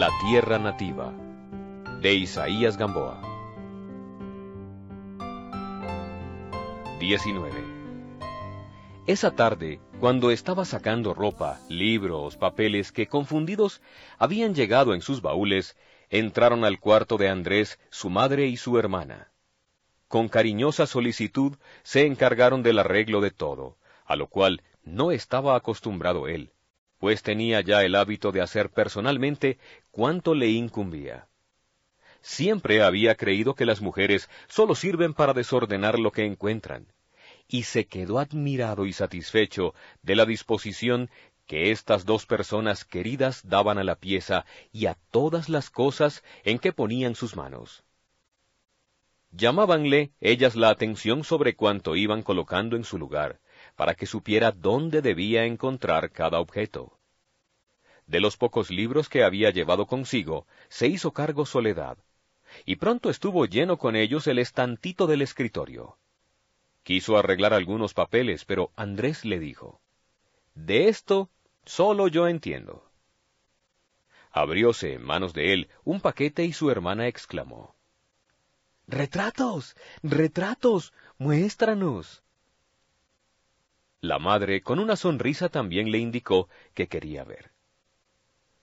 La 0.00 0.08
tierra 0.18 0.58
nativa 0.58 1.12
de 2.00 2.14
Isaías 2.14 2.78
Gamboa. 2.78 3.20
19 6.98 7.50
Esa 9.06 9.32
tarde, 9.32 9.78
cuando 10.00 10.30
estaba 10.30 10.64
sacando 10.64 11.12
ropa, 11.12 11.60
libros, 11.68 12.38
papeles 12.38 12.92
que 12.92 13.08
confundidos 13.08 13.82
habían 14.18 14.54
llegado 14.54 14.94
en 14.94 15.02
sus 15.02 15.20
baúles, 15.20 15.76
entraron 16.08 16.64
al 16.64 16.80
cuarto 16.80 17.18
de 17.18 17.28
Andrés 17.28 17.78
su 17.90 18.08
madre 18.08 18.46
y 18.46 18.56
su 18.56 18.78
hermana. 18.78 19.34
Con 20.08 20.30
cariñosa 20.30 20.86
solicitud 20.86 21.58
se 21.82 22.06
encargaron 22.06 22.62
del 22.62 22.78
arreglo 22.78 23.20
de 23.20 23.32
todo, 23.32 23.76
a 24.06 24.16
lo 24.16 24.28
cual 24.28 24.62
no 24.82 25.12
estaba 25.12 25.56
acostumbrado 25.56 26.26
él, 26.26 26.54
pues 27.00 27.22
tenía 27.22 27.62
ya 27.62 27.82
el 27.82 27.96
hábito 27.96 28.30
de 28.30 28.42
hacer 28.42 28.70
personalmente 28.70 29.58
cuanto 29.90 30.34
le 30.34 30.48
incumbía. 30.48 31.26
Siempre 32.20 32.82
había 32.82 33.14
creído 33.14 33.54
que 33.54 33.64
las 33.64 33.80
mujeres 33.80 34.28
solo 34.48 34.74
sirven 34.74 35.14
para 35.14 35.32
desordenar 35.32 35.98
lo 35.98 36.12
que 36.12 36.26
encuentran, 36.26 36.86
y 37.48 37.62
se 37.62 37.86
quedó 37.86 38.18
admirado 38.18 38.84
y 38.84 38.92
satisfecho 38.92 39.74
de 40.02 40.14
la 40.14 40.26
disposición 40.26 41.10
que 41.46 41.70
estas 41.70 42.04
dos 42.04 42.26
personas 42.26 42.84
queridas 42.84 43.48
daban 43.48 43.78
a 43.78 43.84
la 43.84 43.96
pieza 43.96 44.44
y 44.70 44.84
a 44.84 44.96
todas 45.10 45.48
las 45.48 45.70
cosas 45.70 46.22
en 46.44 46.58
que 46.58 46.74
ponían 46.74 47.14
sus 47.14 47.34
manos. 47.34 47.82
Llamábanle 49.32 50.12
ellas 50.20 50.54
la 50.54 50.68
atención 50.68 51.24
sobre 51.24 51.56
cuanto 51.56 51.96
iban 51.96 52.22
colocando 52.22 52.76
en 52.76 52.84
su 52.84 52.98
lugar, 52.98 53.40
para 53.80 53.94
que 53.94 54.04
supiera 54.04 54.52
dónde 54.52 55.00
debía 55.00 55.46
encontrar 55.46 56.10
cada 56.10 56.38
objeto. 56.38 56.98
De 58.06 58.20
los 58.20 58.36
pocos 58.36 58.68
libros 58.68 59.08
que 59.08 59.24
había 59.24 59.48
llevado 59.48 59.86
consigo, 59.86 60.46
se 60.68 60.86
hizo 60.86 61.12
cargo 61.12 61.46
Soledad, 61.46 61.96
y 62.66 62.76
pronto 62.76 63.08
estuvo 63.08 63.46
lleno 63.46 63.78
con 63.78 63.96
ellos 63.96 64.26
el 64.26 64.38
estantito 64.38 65.06
del 65.06 65.22
escritorio. 65.22 65.96
Quiso 66.82 67.16
arreglar 67.16 67.54
algunos 67.54 67.94
papeles, 67.94 68.44
pero 68.44 68.70
Andrés 68.76 69.24
le 69.24 69.38
dijo, 69.38 69.80
De 70.54 70.88
esto 70.88 71.30
solo 71.64 72.06
yo 72.08 72.28
entiendo. 72.28 72.84
Abrióse 74.30 74.92
en 74.92 75.02
manos 75.02 75.32
de 75.32 75.54
él 75.54 75.70
un 75.84 76.02
paquete 76.02 76.44
y 76.44 76.52
su 76.52 76.70
hermana 76.70 77.08
exclamó, 77.08 77.74
Retratos, 78.86 79.74
retratos, 80.02 80.92
muéstranos. 81.16 82.22
La 84.00 84.18
madre, 84.18 84.62
con 84.62 84.78
una 84.78 84.96
sonrisa, 84.96 85.50
también 85.50 85.90
le 85.90 85.98
indicó 85.98 86.48
que 86.74 86.88
quería 86.88 87.22
ver. 87.24 87.52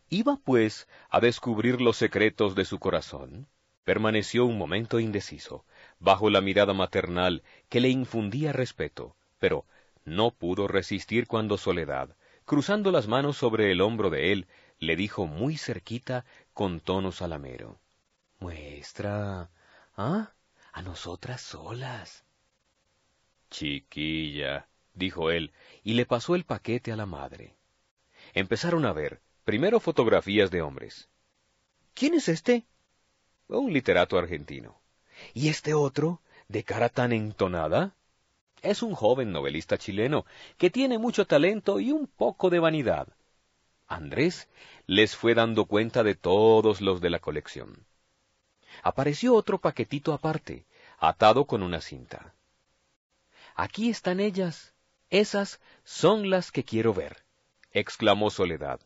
Iba, 0.09 0.37
pues, 0.43 0.87
a 1.09 1.19
descubrir 1.19 1.79
los 1.79 1.97
secretos 1.97 2.55
de 2.55 2.65
su 2.65 2.79
corazón. 2.79 3.47
Permaneció 3.83 4.45
un 4.45 4.57
momento 4.57 4.99
indeciso, 4.99 5.63
bajo 5.99 6.29
la 6.29 6.41
mirada 6.41 6.73
maternal 6.73 7.43
que 7.69 7.79
le 7.79 7.89
infundía 7.89 8.51
respeto, 8.51 9.15
pero 9.37 9.65
no 10.05 10.31
pudo 10.31 10.67
resistir 10.67 11.27
cuando 11.27 11.57
Soledad, 11.57 12.15
cruzando 12.45 12.91
las 12.91 13.07
manos 13.07 13.37
sobre 13.37 13.71
el 13.71 13.81
hombro 13.81 14.09
de 14.09 14.31
él, 14.31 14.47
le 14.79 14.95
dijo 14.95 15.27
muy 15.27 15.57
cerquita 15.57 16.25
con 16.53 16.79
tono 16.79 17.11
salamero. 17.11 17.79
Muestra, 18.39 19.49
¿Ah? 19.95 20.31
A 20.71 20.81
nosotras 20.81 21.41
solas. 21.41 22.23
Chiquilla, 23.49 24.67
dijo 24.97 25.31
él, 25.31 25.51
y 25.83 25.93
le 25.93 26.05
pasó 26.05 26.35
el 26.35 26.43
paquete 26.43 26.91
a 26.91 26.95
la 26.95 27.05
madre. 27.05 27.55
Empezaron 28.33 28.85
a 28.85 28.93
ver, 28.93 29.21
primero 29.43 29.79
fotografías 29.79 30.51
de 30.51 30.61
hombres. 30.61 31.09
¿Quién 31.93 32.13
es 32.13 32.27
este? 32.27 32.65
Un 33.47 33.71
literato 33.71 34.17
argentino. 34.17 34.79
¿Y 35.33 35.49
este 35.49 35.73
otro, 35.73 36.21
de 36.47 36.63
cara 36.63 36.89
tan 36.89 37.11
entonada? 37.11 37.95
Es 38.61 38.81
un 38.81 38.93
joven 38.93 39.31
novelista 39.31 39.77
chileno, 39.77 40.25
que 40.57 40.69
tiene 40.69 40.97
mucho 40.97 41.25
talento 41.25 41.79
y 41.79 41.91
un 41.91 42.07
poco 42.07 42.49
de 42.49 42.59
vanidad. 42.59 43.07
Andrés 43.87 44.49
les 44.85 45.15
fue 45.15 45.33
dando 45.33 45.65
cuenta 45.65 46.03
de 46.03 46.15
todos 46.15 46.81
los 46.81 46.99
de 46.99 47.09
la 47.09 47.19
colección 47.19 47.87
apareció 48.83 49.35
otro 49.35 49.59
paquetito 49.59 50.13
aparte, 50.13 50.65
atado 50.97 51.45
con 51.45 51.63
una 51.63 51.81
cinta. 51.81 52.33
Aquí 53.55 53.89
están 53.89 54.19
ellas. 54.19 54.73
Esas 55.09 55.61
son 55.83 56.29
las 56.29 56.51
que 56.51 56.63
quiero 56.63 56.93
ver, 56.93 57.23
exclamó 57.71 58.29
Soledad. 58.29 58.79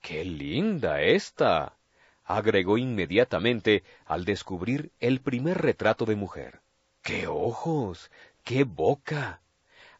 ¡Qué 0.00 0.24
linda 0.24 1.02
esta! 1.02 1.76
agregó 2.24 2.76
inmediatamente 2.78 3.84
al 4.04 4.24
descubrir 4.24 4.92
el 5.00 5.20
primer 5.20 5.58
retrato 5.62 6.04
de 6.04 6.16
mujer. 6.16 6.60
¡Qué 7.02 7.26
ojos! 7.26 8.10
¡Qué 8.44 8.64
boca! 8.64 9.40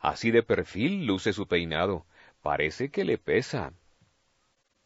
Así 0.01 0.31
de 0.31 0.43
perfil 0.43 1.07
luce 1.07 1.33
su 1.33 1.47
peinado. 1.47 2.05
Parece 2.43 2.91
que 2.91 3.05
le 3.05 3.19
pesa. 3.19 3.73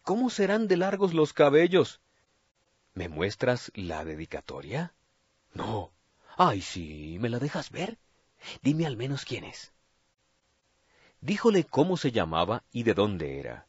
¿Cómo 0.03 0.31
serán 0.31 0.69
de 0.69 0.77
largos 0.77 1.15
los 1.15 1.33
cabellos? 1.33 2.01
¿Me 2.95 3.09
muestras 3.09 3.73
la 3.75 4.05
dedicatoria? 4.05 4.95
No. 5.53 5.93
Ay, 6.37 6.61
sí, 6.61 7.17
¿me 7.21 7.29
la 7.29 7.39
dejas 7.39 7.71
ver? 7.71 7.99
Dime 8.63 8.87
al 8.87 8.97
menos 8.97 9.25
quién 9.25 9.45
es. 9.45 9.73
Díjole 11.23 11.65
cómo 11.65 11.97
se 11.97 12.13
llamaba 12.13 12.65
y 12.73 12.83
de 12.83 12.93
dónde 12.93 13.39
era. 13.39 13.67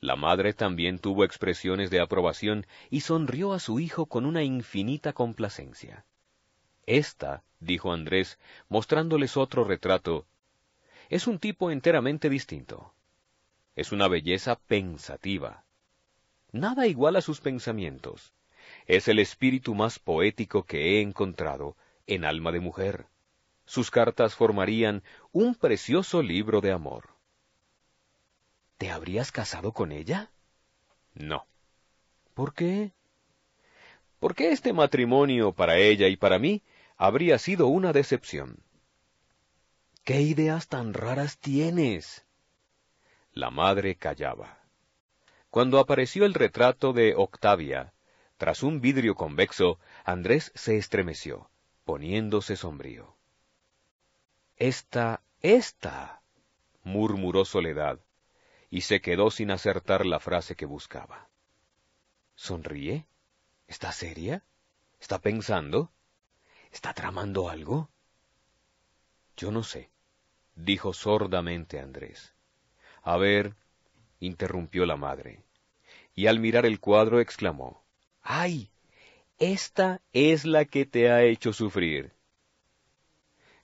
La 0.00 0.14
madre 0.16 0.52
también 0.52 0.98
tuvo 0.98 1.24
expresiones 1.24 1.90
de 1.90 1.98
aprobación 1.98 2.66
y 2.90 3.00
sonrió 3.00 3.54
a 3.54 3.58
su 3.58 3.80
hijo 3.80 4.06
con 4.06 4.26
una 4.26 4.44
infinita 4.44 5.12
complacencia. 5.12 6.04
Esta, 6.86 7.42
dijo 7.58 7.92
Andrés, 7.92 8.38
mostrándoles 8.68 9.36
otro 9.36 9.64
retrato, 9.64 10.26
es 11.08 11.26
un 11.26 11.38
tipo 11.38 11.70
enteramente 11.70 12.28
distinto. 12.28 12.94
Es 13.74 13.90
una 13.90 14.06
belleza 14.06 14.56
pensativa. 14.56 15.64
Nada 16.52 16.86
igual 16.86 17.16
a 17.16 17.22
sus 17.22 17.40
pensamientos 17.40 18.34
es 18.86 19.08
el 19.08 19.18
espíritu 19.18 19.74
más 19.74 19.98
poético 19.98 20.64
que 20.64 20.98
he 20.98 21.00
encontrado 21.00 21.76
en 22.06 22.24
alma 22.24 22.52
de 22.52 22.60
mujer. 22.60 23.06
Sus 23.66 23.90
cartas 23.90 24.34
formarían 24.34 25.02
un 25.34 25.56
precioso 25.56 26.22
libro 26.22 26.60
de 26.60 26.70
amor. 26.70 27.08
¿Te 28.78 28.92
habrías 28.92 29.32
casado 29.32 29.72
con 29.72 29.90
ella? 29.90 30.30
No. 31.12 31.44
¿Por 32.34 32.54
qué? 32.54 32.92
Porque 34.20 34.52
este 34.52 34.72
matrimonio 34.72 35.50
para 35.50 35.76
ella 35.76 36.06
y 36.06 36.16
para 36.16 36.38
mí 36.38 36.62
habría 36.96 37.38
sido 37.38 37.66
una 37.66 37.92
decepción. 37.92 38.62
¿Qué 40.04 40.20
ideas 40.20 40.68
tan 40.68 40.94
raras 40.94 41.36
tienes? 41.38 42.24
La 43.32 43.50
madre 43.50 43.96
callaba. 43.96 44.60
Cuando 45.50 45.80
apareció 45.80 46.26
el 46.26 46.34
retrato 46.34 46.92
de 46.92 47.16
Octavia, 47.16 47.92
tras 48.36 48.62
un 48.62 48.80
vidrio 48.80 49.16
convexo, 49.16 49.80
Andrés 50.04 50.52
se 50.54 50.76
estremeció, 50.76 51.50
poniéndose 51.84 52.54
sombrío. 52.54 53.16
Esta, 54.56 55.20
esta, 55.40 56.22
murmuró 56.84 57.44
Soledad, 57.44 57.98
y 58.70 58.82
se 58.82 59.00
quedó 59.00 59.30
sin 59.30 59.50
acertar 59.50 60.06
la 60.06 60.20
frase 60.20 60.54
que 60.54 60.66
buscaba. 60.66 61.28
¿Sonríe? 62.36 63.06
¿Está 63.66 63.90
seria? 63.92 64.44
¿Está 65.00 65.18
pensando? 65.18 65.92
¿Está 66.70 66.92
tramando 66.92 67.48
algo? 67.48 67.90
Yo 69.36 69.50
no 69.50 69.64
sé, 69.64 69.90
dijo 70.54 70.92
sordamente 70.92 71.80
Andrés. 71.80 72.32
A 73.02 73.16
ver, 73.16 73.56
interrumpió 74.20 74.86
la 74.86 74.96
madre, 74.96 75.42
y 76.14 76.28
al 76.28 76.38
mirar 76.38 76.64
el 76.64 76.78
cuadro 76.78 77.20
exclamó, 77.20 77.84
¡Ay! 78.22 78.70
Esta 79.38 80.00
es 80.12 80.44
la 80.44 80.64
que 80.64 80.86
te 80.86 81.10
ha 81.10 81.24
hecho 81.24 81.52
sufrir. 81.52 82.12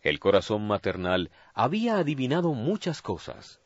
El 0.03 0.19
corazón 0.19 0.67
maternal 0.67 1.31
había 1.53 1.99
adivinado 1.99 2.55
muchas 2.55 3.03
cosas. 3.03 3.61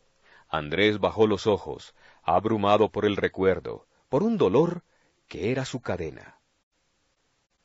Andrés 0.48 0.98
bajó 0.98 1.26
los 1.26 1.46
ojos, 1.46 1.94
abrumado 2.22 2.90
por 2.90 3.04
el 3.04 3.16
recuerdo, 3.16 3.86
por 4.08 4.22
un 4.22 4.36
dolor 4.36 4.82
que 5.28 5.50
era 5.50 5.64
su 5.64 5.81
cadena. 5.81 6.38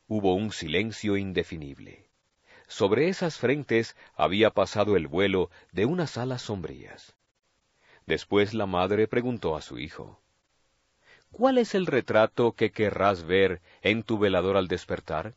Hubo 0.07 0.33
un 0.33 0.51
silencio 0.51 1.17
indefinible. 1.17 2.09
Sobre 2.67 3.09
esas 3.09 3.37
frentes 3.37 3.95
había 4.15 4.51
pasado 4.51 4.95
el 4.95 5.07
vuelo 5.07 5.49
de 5.71 5.85
unas 5.85 6.17
alas 6.17 6.43
sombrías. 6.43 7.15
Después 8.05 8.53
la 8.53 8.65
madre 8.65 9.07
preguntó 9.07 9.55
a 9.55 9.61
su 9.61 9.79
hijo, 9.79 10.21
¿Cuál 11.31 11.59
es 11.59 11.75
el 11.75 11.85
retrato 11.85 12.53
que 12.53 12.71
querrás 12.71 13.23
ver 13.23 13.61
en 13.81 14.03
tu 14.03 14.17
velador 14.17 14.57
al 14.57 14.67
despertar? 14.67 15.35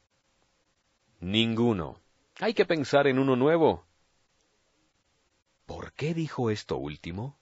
Ninguno. 1.20 2.00
Hay 2.42 2.54
que 2.54 2.66
pensar 2.66 3.06
en 3.06 3.20
uno 3.20 3.36
nuevo. 3.36 3.86
¿Por 5.64 5.92
qué 5.92 6.12
dijo 6.12 6.50
esto 6.50 6.76
último? 6.76 7.38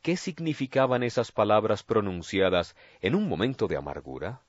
qué 0.00 0.16
significaban 0.16 1.02
esas 1.02 1.32
palabras 1.32 1.82
pronunciadas 1.82 2.76
en 3.00 3.16
un 3.16 3.28
momento 3.28 3.66
de 3.66 3.76
amargura? 3.76 4.42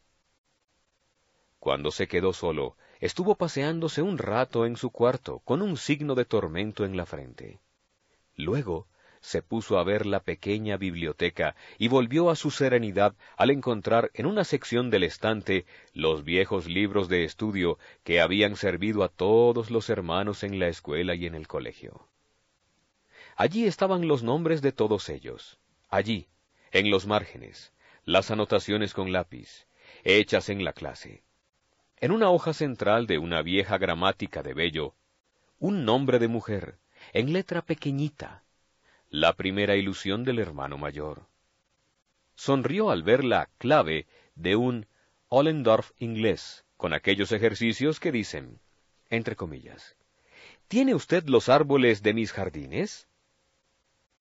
Cuando 1.57 1.89
se 1.89 2.07
quedó 2.07 2.33
solo, 2.33 2.77
estuvo 2.99 3.33
paseándose 3.33 4.03
un 4.03 4.19
rato 4.19 4.67
en 4.67 4.75
su 4.75 4.91
cuarto 4.91 5.39
con 5.39 5.63
un 5.63 5.75
signo 5.75 6.13
de 6.13 6.25
tormento 6.25 6.85
en 6.85 6.95
la 6.95 7.07
frente. 7.07 7.59
Luego 8.35 8.85
se 9.27 9.41
puso 9.41 9.77
a 9.77 9.83
ver 9.83 10.05
la 10.05 10.21
pequeña 10.21 10.77
biblioteca 10.77 11.57
y 11.77 11.89
volvió 11.89 12.29
a 12.29 12.37
su 12.37 12.49
serenidad 12.49 13.13
al 13.35 13.49
encontrar 13.49 14.09
en 14.13 14.25
una 14.25 14.45
sección 14.45 14.89
del 14.89 15.03
estante 15.03 15.65
los 15.93 16.23
viejos 16.23 16.67
libros 16.67 17.09
de 17.09 17.25
estudio 17.25 17.77
que 18.05 18.21
habían 18.21 18.55
servido 18.55 19.03
a 19.03 19.09
todos 19.09 19.69
los 19.69 19.89
hermanos 19.89 20.43
en 20.43 20.59
la 20.59 20.69
escuela 20.69 21.13
y 21.13 21.25
en 21.25 21.35
el 21.35 21.45
colegio. 21.45 22.07
Allí 23.35 23.65
estaban 23.65 24.07
los 24.07 24.23
nombres 24.23 24.61
de 24.61 24.71
todos 24.71 25.09
ellos. 25.09 25.59
Allí, 25.89 26.29
en 26.71 26.89
los 26.89 27.05
márgenes, 27.05 27.73
las 28.05 28.31
anotaciones 28.31 28.93
con 28.93 29.11
lápiz, 29.11 29.67
hechas 30.05 30.47
en 30.47 30.63
la 30.63 30.71
clase. 30.71 31.25
En 31.97 32.11
una 32.11 32.29
hoja 32.29 32.53
central 32.53 33.07
de 33.07 33.17
una 33.17 33.41
vieja 33.41 33.77
gramática 33.77 34.41
de 34.41 34.53
Bello, 34.53 34.95
un 35.59 35.83
nombre 35.83 36.17
de 36.17 36.29
mujer, 36.29 36.79
en 37.11 37.33
letra 37.33 37.61
pequeñita, 37.61 38.45
la 39.09 39.33
primera 39.33 39.75
ilusión 39.75 40.23
del 40.23 40.39
hermano 40.39 40.77
mayor. 40.77 41.27
Sonrió 42.35 42.91
al 42.91 43.03
ver 43.03 43.23
la 43.23 43.49
clave 43.57 44.07
de 44.35 44.55
un 44.55 44.87
Ollendorf 45.29 45.91
inglés, 45.99 46.65
con 46.77 46.93
aquellos 46.93 47.31
ejercicios 47.31 47.99
que 47.99 48.11
dicen, 48.11 48.59
entre 49.09 49.35
comillas, 49.35 49.97
¿Tiene 50.67 50.93
usted 50.95 51.23
los 51.27 51.47
árboles 51.47 52.03
de 52.03 52.13
mis 52.13 52.33
jardines? 52.33 53.07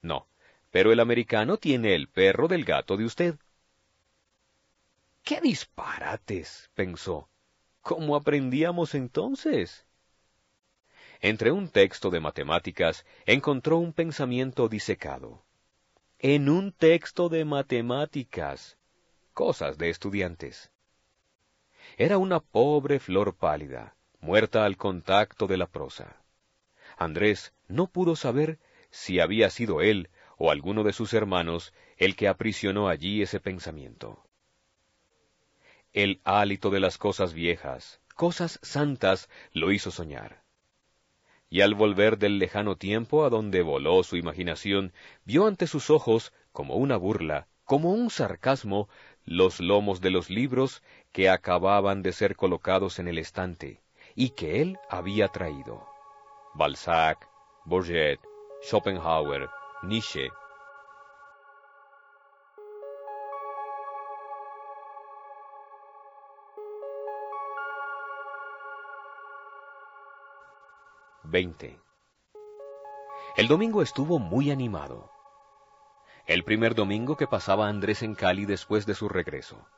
No, 0.00 0.28
pero 0.70 0.92
el 0.92 1.00
americano 1.00 1.56
tiene 1.56 1.94
el 1.94 2.08
perro 2.08 2.46
del 2.46 2.64
gato 2.64 2.96
de 2.96 3.04
usted. 3.04 3.34
¡Qué 5.24 5.40
disparates! 5.40 6.70
pensó. 6.74 7.28
¿Cómo 7.80 8.14
aprendíamos 8.14 8.94
entonces? 8.94 9.85
Entre 11.32 11.50
un 11.50 11.68
texto 11.68 12.10
de 12.10 12.20
matemáticas 12.20 13.04
encontró 13.24 13.78
un 13.78 13.92
pensamiento 13.92 14.68
disecado. 14.68 15.42
En 16.20 16.48
un 16.48 16.70
texto 16.70 17.28
de 17.28 17.44
matemáticas. 17.44 18.78
Cosas 19.34 19.76
de 19.76 19.90
estudiantes. 19.90 20.70
Era 21.96 22.18
una 22.18 22.38
pobre 22.38 23.00
flor 23.00 23.34
pálida, 23.34 23.96
muerta 24.20 24.64
al 24.64 24.76
contacto 24.76 25.48
de 25.48 25.56
la 25.56 25.66
prosa. 25.66 26.22
Andrés 26.96 27.52
no 27.66 27.88
pudo 27.88 28.14
saber 28.14 28.60
si 28.90 29.18
había 29.18 29.50
sido 29.50 29.80
él 29.80 30.10
o 30.38 30.52
alguno 30.52 30.84
de 30.84 30.92
sus 30.92 31.12
hermanos 31.12 31.74
el 31.96 32.14
que 32.14 32.28
aprisionó 32.28 32.86
allí 32.88 33.20
ese 33.20 33.40
pensamiento. 33.40 34.22
El 35.92 36.20
hálito 36.22 36.70
de 36.70 36.78
las 36.78 36.98
cosas 36.98 37.34
viejas, 37.34 38.00
cosas 38.14 38.60
santas, 38.62 39.28
lo 39.50 39.72
hizo 39.72 39.90
soñar 39.90 40.45
y 41.48 41.60
al 41.60 41.74
volver 41.74 42.18
del 42.18 42.38
lejano 42.38 42.76
tiempo 42.76 43.24
a 43.24 43.30
donde 43.30 43.62
voló 43.62 44.02
su 44.02 44.16
imaginación, 44.16 44.92
vio 45.24 45.46
ante 45.46 45.66
sus 45.66 45.90
ojos, 45.90 46.32
como 46.52 46.76
una 46.76 46.96
burla, 46.96 47.46
como 47.64 47.92
un 47.92 48.10
sarcasmo, 48.10 48.88
los 49.24 49.60
lomos 49.60 50.00
de 50.00 50.10
los 50.10 50.30
libros 50.30 50.82
que 51.12 51.28
acababan 51.28 52.02
de 52.02 52.12
ser 52.12 52.36
colocados 52.36 52.98
en 52.98 53.08
el 53.08 53.18
estante, 53.18 53.80
y 54.14 54.30
que 54.30 54.62
él 54.62 54.78
había 54.88 55.28
traído. 55.28 55.86
Balzac, 56.54 57.28
Bourget, 57.64 58.20
Schopenhauer, 58.62 59.48
Nietzsche, 59.82 60.30
20. 71.36 71.78
El 73.36 73.46
domingo 73.46 73.82
estuvo 73.82 74.18
muy 74.18 74.50
animado. 74.50 75.10
El 76.26 76.44
primer 76.44 76.74
domingo 76.74 77.18
que 77.18 77.26
pasaba 77.26 77.68
Andrés 77.68 78.02
en 78.02 78.14
Cali 78.14 78.46
después 78.46 78.86
de 78.86 78.94
su 78.94 79.10
regreso. 79.10 79.68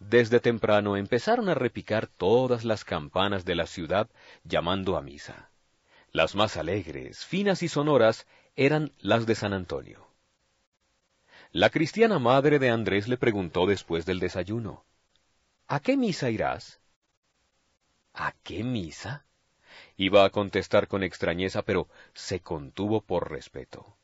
Desde 0.00 0.40
temprano 0.40 0.96
empezaron 0.96 1.48
a 1.48 1.54
repicar 1.54 2.08
todas 2.08 2.64
las 2.64 2.84
campanas 2.84 3.44
de 3.44 3.54
la 3.54 3.68
ciudad 3.68 4.10
llamando 4.42 4.96
a 4.96 5.00
misa. 5.00 5.52
Las 6.10 6.34
más 6.34 6.56
alegres, 6.56 7.24
finas 7.24 7.62
y 7.62 7.68
sonoras 7.68 8.26
eran 8.56 8.90
las 8.98 9.26
de 9.26 9.36
San 9.36 9.52
Antonio. 9.52 10.08
La 11.52 11.70
cristiana 11.70 12.18
madre 12.18 12.58
de 12.58 12.70
Andrés 12.70 13.06
le 13.06 13.16
preguntó 13.16 13.66
después 13.66 14.06
del 14.06 14.18
desayuno, 14.18 14.84
¿A 15.68 15.78
qué 15.78 15.96
misa 15.96 16.30
irás? 16.30 16.80
¿A 18.12 18.32
qué 18.42 18.64
misa? 18.64 19.24
Iba 19.96 20.24
a 20.24 20.30
contestar 20.30 20.88
con 20.88 21.02
extrañeza, 21.02 21.62
pero 21.62 21.88
se 22.12 22.40
contuvo 22.40 23.00
por 23.00 23.30
respeto. 23.30 23.96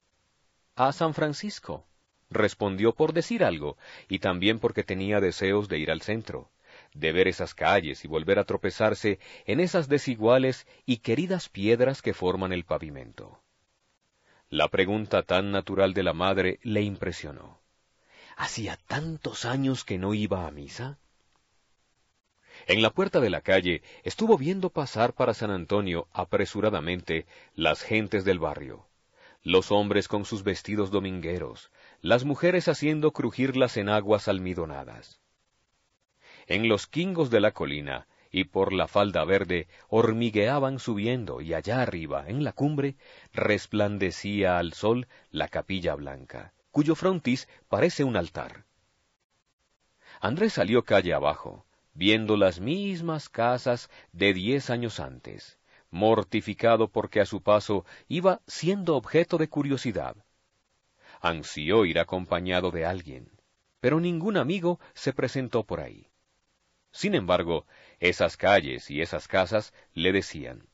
A 0.76 0.92
San 0.92 1.14
Francisco, 1.14 1.84
respondió 2.30 2.94
por 2.94 3.12
decir 3.12 3.44
algo, 3.44 3.76
y 4.08 4.20
también 4.20 4.60
porque 4.60 4.84
tenía 4.84 5.20
deseos 5.20 5.68
de 5.68 5.78
ir 5.78 5.90
al 5.90 6.00
centro, 6.00 6.50
de 6.94 7.12
ver 7.12 7.28
esas 7.28 7.54
calles 7.54 8.04
y 8.04 8.08
volver 8.08 8.38
a 8.38 8.44
tropezarse 8.44 9.18
en 9.46 9.60
esas 9.60 9.88
desiguales 9.88 10.66
y 10.86 10.98
queridas 10.98 11.48
piedras 11.48 12.02
que 12.02 12.14
forman 12.14 12.52
el 12.52 12.64
pavimento. 12.64 13.42
La 14.48 14.68
pregunta 14.68 15.22
tan 15.22 15.52
natural 15.52 15.94
de 15.94 16.02
la 16.02 16.12
madre 16.12 16.58
le 16.62 16.82
impresionó. 16.82 17.60
¿Hacía 18.36 18.78
tantos 18.86 19.44
años 19.44 19.84
que 19.84 19.98
no 19.98 20.14
iba 20.14 20.46
a 20.46 20.50
misa? 20.50 20.98
En 22.70 22.82
la 22.82 22.90
puerta 22.90 23.18
de 23.18 23.30
la 23.30 23.40
calle 23.40 23.82
estuvo 24.04 24.38
viendo 24.38 24.70
pasar 24.70 25.12
para 25.12 25.34
San 25.34 25.50
Antonio 25.50 26.06
apresuradamente 26.12 27.26
las 27.56 27.82
gentes 27.82 28.24
del 28.24 28.38
barrio, 28.38 28.86
los 29.42 29.72
hombres 29.72 30.06
con 30.06 30.24
sus 30.24 30.44
vestidos 30.44 30.92
domingueros, 30.92 31.72
las 32.00 32.24
mujeres 32.24 32.68
haciendo 32.68 33.10
crujir 33.10 33.56
las 33.56 33.76
enaguas 33.76 34.28
almidonadas. 34.28 35.20
En 36.46 36.68
los 36.68 36.86
quingos 36.86 37.28
de 37.28 37.40
la 37.40 37.50
colina 37.50 38.06
y 38.30 38.44
por 38.44 38.72
la 38.72 38.86
falda 38.86 39.24
verde 39.24 39.66
hormigueaban 39.88 40.78
subiendo 40.78 41.40
y 41.40 41.54
allá 41.54 41.82
arriba, 41.82 42.26
en 42.28 42.44
la 42.44 42.52
cumbre, 42.52 42.94
resplandecía 43.32 44.58
al 44.58 44.74
sol 44.74 45.08
la 45.32 45.48
capilla 45.48 45.96
blanca, 45.96 46.52
cuyo 46.70 46.94
frontis 46.94 47.48
parece 47.68 48.04
un 48.04 48.16
altar. 48.16 48.64
Andrés 50.20 50.52
salió 50.52 50.84
calle 50.84 51.12
abajo, 51.12 51.66
viendo 51.94 52.36
las 52.36 52.60
mismas 52.60 53.28
casas 53.28 53.90
de 54.12 54.32
diez 54.32 54.70
años 54.70 55.00
antes, 55.00 55.58
mortificado 55.90 56.88
porque 56.88 57.20
a 57.20 57.26
su 57.26 57.42
paso 57.42 57.84
iba 58.08 58.40
siendo 58.46 58.96
objeto 58.96 59.38
de 59.38 59.48
curiosidad. 59.48 60.16
Ansió 61.20 61.84
ir 61.84 61.98
acompañado 61.98 62.70
de 62.70 62.86
alguien, 62.86 63.30
pero 63.80 64.00
ningún 64.00 64.36
amigo 64.36 64.80
se 64.94 65.12
presentó 65.12 65.64
por 65.64 65.80
ahí. 65.80 66.06
Sin 66.92 67.14
embargo, 67.14 67.66
esas 67.98 68.36
calles 68.36 68.90
y 68.90 69.00
esas 69.00 69.28
casas 69.28 69.72
le 69.92 70.12
decían, 70.12 70.68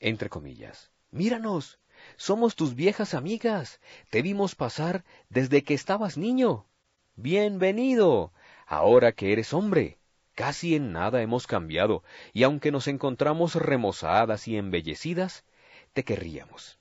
entre 0.00 0.28
comillas, 0.28 0.90
Míranos, 1.10 1.78
somos 2.16 2.56
tus 2.56 2.74
viejas 2.74 3.14
amigas, 3.14 3.80
te 4.10 4.22
vimos 4.22 4.54
pasar 4.54 5.04
desde 5.28 5.62
que 5.62 5.74
estabas 5.74 6.16
niño. 6.16 6.66
Bienvenido, 7.16 8.32
ahora 8.66 9.12
que 9.12 9.32
eres 9.32 9.52
hombre. 9.52 9.98
Casi 10.44 10.74
en 10.74 10.90
nada 10.90 11.22
hemos 11.22 11.46
cambiado, 11.46 12.02
y 12.32 12.42
aunque 12.42 12.72
nos 12.72 12.88
encontramos 12.88 13.54
remozadas 13.54 14.48
y 14.48 14.56
embellecidas, 14.56 15.44
te 15.92 16.02
querríamos. 16.02 16.80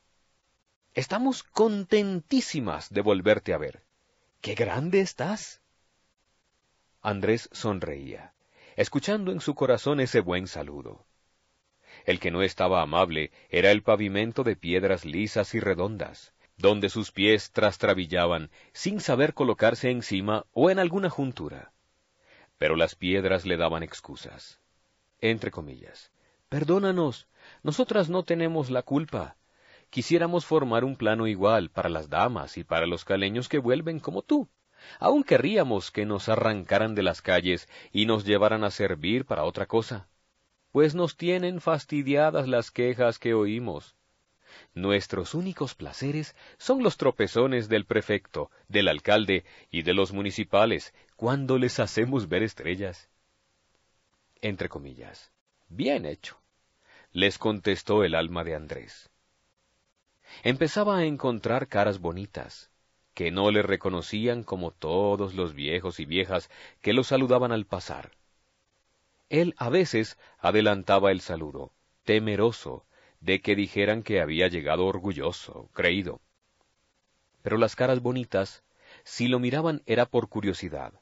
Estamos 0.96 1.44
contentísimas 1.44 2.90
de 2.90 3.02
volverte 3.02 3.54
a 3.54 3.60
ver. 3.60 3.84
¡Qué 4.42 4.56
grande 4.56 5.02
estás! 5.02 5.62
Andrés 7.04 7.50
sonreía, 7.52 8.34
escuchando 8.78 9.32
en 9.32 9.42
su 9.42 9.54
corazón 9.54 10.00
ese 10.00 10.22
buen 10.22 10.48
saludo. 10.48 11.06
El 12.06 12.20
que 12.20 12.32
no 12.32 12.42
estaba 12.42 12.82
amable 12.82 13.30
era 13.50 13.70
el 13.70 13.84
pavimento 13.84 14.44
de 14.44 14.56
piedras 14.56 15.06
lisas 15.06 15.54
y 15.54 15.60
redondas, 15.60 16.34
donde 16.58 16.90
sus 16.90 17.12
pies 17.12 17.52
trastrabillaban 17.52 18.50
sin 18.74 19.00
saber 19.00 19.36
colocarse 19.36 19.92
encima 19.92 20.48
o 20.52 20.72
en 20.72 20.80
alguna 20.80 21.12
juntura 21.12 21.71
pero 22.62 22.76
las 22.76 22.94
piedras 22.94 23.44
le 23.44 23.58
daban 23.58 23.82
excusas. 23.82 24.60
Entre 25.20 25.50
comillas. 25.50 26.12
Perdónanos, 26.48 27.28
nosotras 27.64 28.08
no 28.08 28.22
tenemos 28.22 28.70
la 28.70 28.84
culpa. 28.84 29.36
Quisiéramos 29.90 30.46
formar 30.46 30.84
un 30.84 30.96
plano 30.96 31.26
igual 31.26 31.72
para 31.72 31.90
las 31.90 32.08
damas 32.12 32.60
y 32.60 32.64
para 32.64 32.86
los 32.86 33.04
caleños 33.04 33.50
que 33.50 33.58
vuelven 33.58 34.00
como 34.00 34.22
tú. 34.22 34.48
Aún 35.00 35.24
querríamos 35.24 35.90
que 35.90 36.06
nos 36.06 36.30
arrancaran 36.30 36.94
de 36.94 37.02
las 37.02 37.24
calles 37.24 37.68
y 37.92 38.06
nos 38.06 38.26
llevaran 38.26 38.64
a 38.64 38.70
servir 38.70 39.26
para 39.26 39.44
otra 39.44 39.66
cosa. 39.66 40.08
Pues 40.72 40.94
nos 40.94 41.18
tienen 41.18 41.62
fastidiadas 41.62 42.48
las 42.48 42.70
quejas 42.70 43.18
que 43.18 43.34
oímos. 43.34 43.96
Nuestros 44.74 45.34
únicos 45.34 45.76
placeres 45.76 46.36
son 46.58 46.84
los 46.84 46.98
tropezones 46.98 47.70
del 47.70 47.86
prefecto, 47.86 48.52
del 48.68 48.88
alcalde 48.88 49.46
y 49.70 49.84
de 49.84 49.94
los 49.94 50.14
municipales 50.14 50.94
cuando 51.16 51.58
les 51.58 51.80
hacemos 51.80 52.30
ver 52.30 52.44
estrellas. 52.44 53.10
Entre 54.42 54.70
comillas. 54.70 55.32
Bien 55.70 56.06
hecho, 56.06 56.42
les 57.12 57.38
contestó 57.38 58.04
el 58.04 58.16
alma 58.16 58.44
de 58.44 58.56
Andrés. 58.56 59.10
Empezaba 60.44 60.98
a 60.98 61.06
encontrar 61.06 61.68
caras 61.68 62.00
bonitas, 62.00 62.72
que 63.14 63.32
no 63.32 63.52
le 63.52 63.62
reconocían 63.62 64.44
como 64.44 64.72
todos 64.72 65.34
los 65.34 65.54
viejos 65.54 66.00
y 66.00 66.06
viejas 66.06 66.50
que 66.82 66.94
lo 66.94 67.04
saludaban 67.04 67.52
al 67.52 67.66
pasar. 67.66 68.12
Él 69.30 69.54
a 69.58 69.70
veces 69.70 70.18
adelantaba 70.40 71.12
el 71.12 71.22
saludo, 71.22 71.72
temeroso 72.04 72.86
de 73.22 73.40
que 73.42 73.56
dijeran 73.56 74.04
que 74.04 74.20
había 74.20 74.48
llegado 74.48 74.86
orgulloso, 74.86 75.70
creído. 75.74 76.20
Pero 77.42 77.58
las 77.58 77.76
caras 77.76 78.02
bonitas, 78.02 78.64
si 79.04 79.28
lo 79.28 79.40
miraban 79.40 79.84
era 79.86 80.06
por 80.06 80.28
curiosidad. 80.28 80.94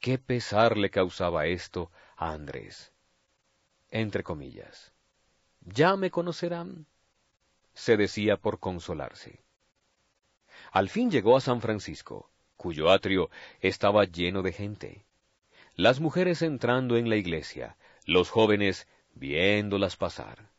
Qué 0.00 0.18
pesar 0.18 0.76
le 0.76 0.90
causaba 0.90 1.46
esto 1.46 1.90
a 2.16 2.32
Andrés. 2.32 2.92
Entre 3.90 4.22
comillas. 4.22 4.92
Ya 5.62 5.96
me 5.96 6.10
conocerán, 6.10 6.86
se 7.72 7.96
decía 7.96 8.36
por 8.36 8.60
consolarse. 8.60 9.42
Al 10.72 10.90
fin 10.90 11.10
llegó 11.10 11.36
a 11.36 11.40
San 11.40 11.62
Francisco, 11.62 12.30
cuyo 12.56 12.90
atrio 12.90 13.30
estaba 13.60 14.04
lleno 14.04 14.42
de 14.42 14.52
gente. 14.52 15.06
Las 15.74 16.00
mujeres 16.00 16.42
entrando 16.42 16.96
en 16.96 17.08
la 17.08 17.16
iglesia, 17.16 17.76
los 18.04 18.30
jóvenes 18.30 18.86
viéndolas 19.14 19.96
pasar. 19.96 20.53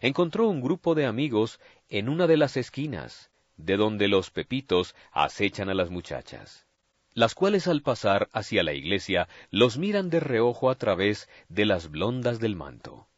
Encontró 0.00 0.48
un 0.48 0.62
grupo 0.62 0.94
de 0.94 1.04
amigos 1.04 1.60
en 1.90 2.08
una 2.08 2.26
de 2.26 2.38
las 2.38 2.56
esquinas, 2.56 3.30
de 3.58 3.76
donde 3.76 4.08
los 4.08 4.30
pepitos 4.30 4.94
acechan 5.12 5.68
a 5.68 5.74
las 5.74 5.90
muchachas, 5.90 6.66
las 7.12 7.34
cuales 7.34 7.68
al 7.68 7.82
pasar 7.82 8.30
hacia 8.32 8.62
la 8.62 8.72
iglesia 8.72 9.28
los 9.50 9.76
miran 9.76 10.08
de 10.08 10.20
reojo 10.20 10.70
a 10.70 10.76
través 10.76 11.28
de 11.50 11.66
las 11.66 11.90
blondas 11.90 12.40
del 12.40 12.56
manto. 12.56 13.08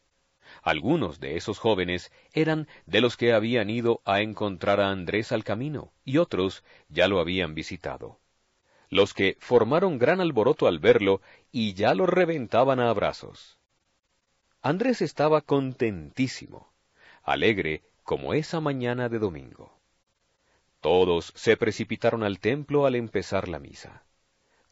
Algunos 0.61 1.21
de 1.21 1.37
esos 1.37 1.57
jóvenes 1.57 2.11
eran 2.33 2.67
de 2.85 2.99
los 2.99 3.15
que 3.15 3.31
habían 3.31 3.69
ido 3.69 4.01
a 4.03 4.21
encontrar 4.21 4.81
a 4.81 4.91
Andrés 4.91 5.31
al 5.31 5.45
camino, 5.45 5.93
y 6.03 6.17
otros 6.17 6.65
ya 6.89 7.07
lo 7.07 7.19
habían 7.19 7.55
visitado. 7.55 8.19
Los 8.89 9.13
que 9.13 9.37
formaron 9.39 9.97
gran 9.97 10.19
alboroto 10.19 10.67
al 10.67 10.79
verlo 10.79 11.21
y 11.51 11.73
ya 11.75 11.95
lo 11.95 12.07
reventaban 12.07 12.81
a 12.81 12.89
abrazos. 12.89 13.57
Andrés 14.61 15.01
estaba 15.01 15.41
contentísimo, 15.41 16.72
alegre 17.23 17.83
como 18.03 18.33
esa 18.33 18.59
mañana 18.59 19.09
de 19.09 19.19
domingo. 19.19 19.79
Todos 20.81 21.31
se 21.35 21.55
precipitaron 21.55 22.23
al 22.23 22.39
templo 22.39 22.85
al 22.85 22.95
empezar 22.95 23.47
la 23.47 23.59
misa. 23.59 24.03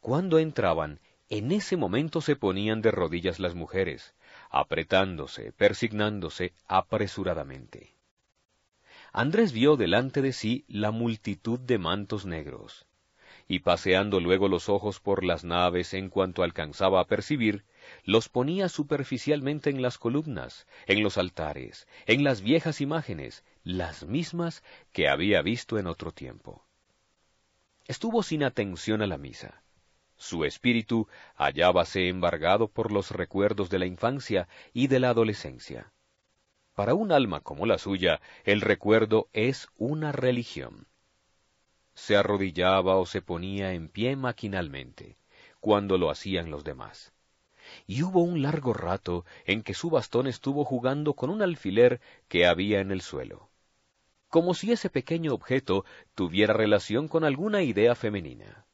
Cuando 0.01 0.39
entraban, 0.39 1.00
en 1.29 1.53
ese 1.53 1.77
momento 1.77 2.20
se 2.20 2.36
ponían 2.36 2.81
de 2.81 2.91
rodillas 2.91 3.39
las 3.39 3.55
mujeres, 3.55 4.13
apretándose, 4.50 5.53
persignándose 5.53 6.53
apresuradamente. 6.67 7.96
Andrés 9.13 9.53
vio 9.53 9.77
delante 9.77 10.22
de 10.22 10.34
sí 10.34 10.65
la 10.67 10.91
multitud 10.91 11.60
de 11.60 11.77
mantos 11.77 12.25
negros, 12.25 12.86
y 13.48 13.60
paseando 13.60 14.19
luego 14.19 14.48
los 14.48 14.69
ojos 14.69 15.00
por 15.00 15.24
las 15.24 15.43
naves 15.43 15.93
en 15.93 16.10
cuanto 16.10 16.43
alcanzaba 16.43 17.01
a 17.01 17.05
percibir, 17.05 17.65
los 18.03 18.29
ponía 18.29 18.69
superficialmente 18.69 19.69
en 19.69 19.81
las 19.81 19.98
columnas, 19.98 20.67
en 20.88 21.03
los 21.03 21.17
altares, 21.17 21.88
en 22.05 22.24
las 22.24 22.41
viejas 22.41 22.81
imágenes, 22.81 23.43
las 23.63 24.05
mismas 24.05 24.63
que 24.91 25.07
había 25.07 25.41
visto 25.41 25.77
en 25.77 25.88
otro 25.88 26.12
tiempo. 26.12 26.65
Estuvo 27.88 28.24
sin 28.24 28.43
atención 28.43 29.01
a 29.01 29.07
la 29.07 29.17
misa. 29.17 29.63
Su 30.15 30.45
espíritu 30.45 31.07
hallábase 31.36 32.07
embargado 32.07 32.67
por 32.67 32.91
los 32.91 33.12
recuerdos 33.12 33.69
de 33.69 33.79
la 33.79 33.88
infancia 33.88 34.48
y 34.71 34.88
de 34.88 35.00
la 35.00 35.10
adolescencia. 35.10 35.91
Para 36.75 36.93
un 36.93 37.12
alma 37.12 37.41
como 37.41 37.65
la 37.65 37.77
suya, 37.77 38.21
el 38.43 38.62
recuerdo 38.62 39.29
es 39.33 39.67
una 39.77 40.12
religión 40.12 40.88
se 42.01 42.17
arrodillaba 42.17 42.96
o 42.96 43.05
se 43.05 43.22
ponía 43.22 43.74
en 43.74 43.88
pie 43.88 44.15
maquinalmente, 44.15 45.17
cuando 45.60 46.00
lo 46.00 46.10
hacían 46.10 46.50
los 46.50 46.63
demás. 46.63 47.13
Y 47.86 48.01
hubo 48.01 48.24
un 48.24 48.41
largo 48.41 48.74
rato 48.74 49.24
en 49.46 49.62
que 49.62 49.75
su 49.75 49.91
bastón 49.91 50.25
estuvo 50.25 50.65
jugando 50.65 51.13
con 51.13 51.29
un 51.29 51.43
alfiler 51.43 52.01
que 52.27 52.48
había 52.48 52.79
en 52.79 52.91
el 52.91 53.01
suelo, 53.01 53.51
como 54.29 54.55
si 54.55 54.72
ese 54.72 54.89
pequeño 54.89 55.31
objeto 55.31 55.86
tuviera 56.15 56.55
relación 56.55 57.08
con 57.08 57.24
alguna 57.24 57.62
idea 57.62 57.93
femenina. 57.93 58.65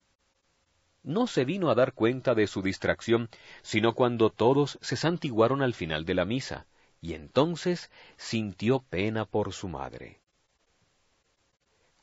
No 1.03 1.27
se 1.27 1.43
vino 1.43 1.69
a 1.69 1.75
dar 1.75 1.91
cuenta 1.91 2.33
de 2.33 2.47
su 2.47 2.61
distracción, 2.61 3.29
sino 3.61 3.93
cuando 3.93 4.29
todos 4.29 4.79
se 4.81 4.95
santiguaron 4.95 5.61
al 5.61 5.73
final 5.73 6.05
de 6.05 6.13
la 6.13 6.23
misa, 6.23 6.65
y 7.01 7.13
entonces 7.13 7.91
sintió 8.15 8.79
pena 8.79 9.25
por 9.25 9.51
su 9.51 9.67
madre. 9.67 10.21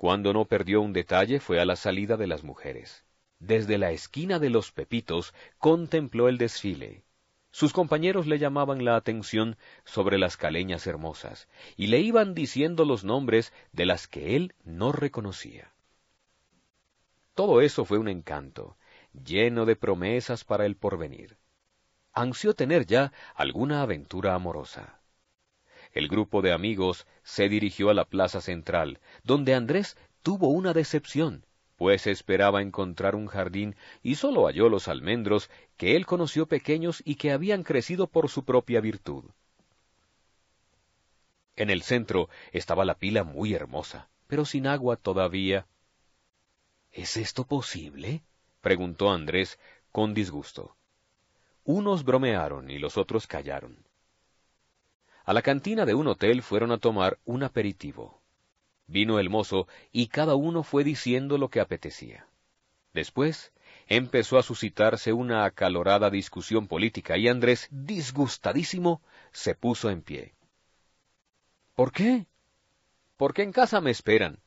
Cuando 0.04 0.34
no 0.34 0.44
perdió 0.44 0.82
un 0.82 0.92
detalle 0.92 1.40
fue 1.40 1.62
a 1.62 1.64
la 1.64 1.76
salida 1.76 2.18
de 2.18 2.26
las 2.26 2.44
mujeres. 2.44 3.06
Desde 3.38 3.78
la 3.78 3.90
esquina 3.90 4.38
de 4.38 4.50
los 4.50 4.70
Pepitos 4.70 5.32
contempló 5.56 6.28
el 6.28 6.36
desfile. 6.36 7.04
Sus 7.50 7.72
compañeros 7.72 8.26
le 8.26 8.38
llamaban 8.38 8.84
la 8.84 8.96
atención 8.96 9.56
sobre 9.86 10.18
las 10.18 10.36
caleñas 10.36 10.86
hermosas, 10.86 11.48
y 11.74 11.86
le 11.86 12.00
iban 12.00 12.34
diciendo 12.34 12.84
los 12.84 13.02
nombres 13.02 13.54
de 13.72 13.86
las 13.86 14.06
que 14.06 14.36
él 14.36 14.54
no 14.62 14.92
reconocía. 14.92 15.72
Todo 17.32 17.62
eso 17.62 17.86
fue 17.86 17.96
un 17.96 18.08
encanto, 18.08 18.76
lleno 19.14 19.64
de 19.64 19.74
promesas 19.74 20.44
para 20.44 20.66
el 20.66 20.76
porvenir. 20.76 21.38
Ansió 22.12 22.52
tener 22.52 22.84
ya 22.84 23.10
alguna 23.34 23.80
aventura 23.80 24.34
amorosa 24.34 25.00
el 25.94 26.08
grupo 26.08 26.42
de 26.42 26.52
amigos 26.52 27.06
se 27.22 27.48
dirigió 27.48 27.88
a 27.88 27.94
la 27.94 28.04
plaza 28.04 28.40
central, 28.40 29.00
donde 29.22 29.54
Andrés 29.54 29.96
tuvo 30.22 30.48
una 30.48 30.72
decepción, 30.72 31.46
pues 31.76 32.06
esperaba 32.06 32.62
encontrar 32.62 33.14
un 33.14 33.28
jardín 33.28 33.76
y 34.02 34.16
sólo 34.16 34.46
halló 34.46 34.68
los 34.68 34.88
almendros 34.88 35.50
que 35.76 35.96
él 35.96 36.04
conoció 36.04 36.46
pequeños 36.46 37.00
y 37.04 37.14
que 37.14 37.30
habían 37.30 37.62
crecido 37.62 38.08
por 38.08 38.28
su 38.28 38.44
propia 38.44 38.80
virtud. 38.80 39.24
En 41.56 41.70
el 41.70 41.82
centro 41.82 42.28
estaba 42.52 42.84
la 42.84 42.98
pila 42.98 43.22
muy 43.22 43.54
hermosa, 43.54 44.08
pero 44.26 44.44
sin 44.44 44.66
agua 44.66 44.96
todavía. 44.96 45.66
¿Es 46.90 47.16
esto 47.16 47.46
posible? 47.46 48.24
preguntó 48.60 49.12
Andrés 49.12 49.60
con 49.92 50.12
disgusto. 50.14 50.76
Unos 51.62 52.04
bromearon 52.04 52.68
y 52.70 52.78
los 52.78 52.98
otros 52.98 53.28
callaron. 53.28 53.83
A 55.24 55.32
la 55.32 55.40
cantina 55.40 55.86
de 55.86 55.94
un 55.94 56.06
hotel 56.06 56.42
fueron 56.42 56.70
a 56.70 56.78
tomar 56.78 57.18
un 57.24 57.42
aperitivo. 57.42 58.20
Vino 58.86 59.18
el 59.18 59.30
mozo 59.30 59.66
y 59.90 60.08
cada 60.08 60.34
uno 60.34 60.62
fue 60.62 60.84
diciendo 60.84 61.38
lo 61.38 61.48
que 61.48 61.60
apetecía. 61.60 62.26
Después 62.92 63.52
empezó 63.86 64.38
a 64.38 64.42
suscitarse 64.42 65.14
una 65.14 65.46
acalorada 65.46 66.10
discusión 66.10 66.68
política 66.68 67.16
y 67.16 67.28
Andrés, 67.28 67.68
disgustadísimo, 67.70 69.00
se 69.32 69.54
puso 69.54 69.88
en 69.88 70.02
pie. 70.02 70.34
¿Por 71.74 71.90
qué? 71.90 72.26
Porque 73.16 73.42
en 73.42 73.52
casa 73.52 73.80
me 73.80 73.90
esperan. 73.90 74.40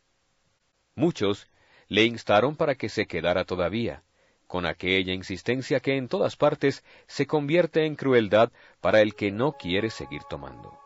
Muchos 0.95 1.47
le 1.87 2.05
instaron 2.05 2.55
para 2.55 2.75
que 2.75 2.89
se 2.89 3.07
quedara 3.07 3.45
todavía, 3.45 4.03
con 4.47 4.65
aquella 4.65 5.13
insistencia 5.13 5.79
que 5.79 5.97
en 5.97 6.07
todas 6.07 6.35
partes 6.35 6.83
se 7.05 7.27
convierte 7.27 7.85
en 7.85 7.95
crueldad 7.95 8.51
para 8.81 9.01
el 9.01 9.13
que 9.15 9.31
no 9.31 9.53
quiere 9.53 9.89
seguir 9.89 10.23
tomando. 10.23 10.77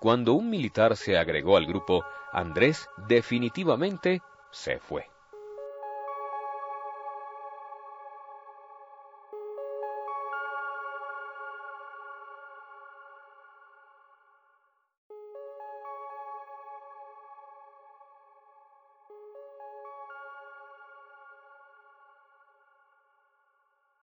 Cuando 0.00 0.34
un 0.34 0.50
militar 0.50 0.96
se 0.96 1.16
agregó 1.16 1.56
al 1.56 1.66
grupo, 1.66 2.04
Andrés 2.32 2.88
definitivamente 3.08 4.20
se 4.52 4.78
fue. 4.78 5.13